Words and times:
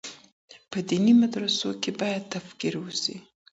په 0.71 0.77
ديني 0.89 1.13
مدرسو 1.21 1.69
کي 1.81 1.91
بايد 1.99 2.23
تفکر 2.33 2.73
وسي. 2.83 3.15